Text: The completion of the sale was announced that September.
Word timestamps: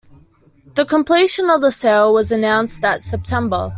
The 0.73 0.83
completion 0.83 1.51
of 1.51 1.61
the 1.61 1.69
sale 1.69 2.11
was 2.11 2.31
announced 2.31 2.81
that 2.81 3.03
September. 3.03 3.69